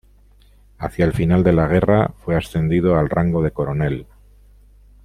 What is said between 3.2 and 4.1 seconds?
de coronel.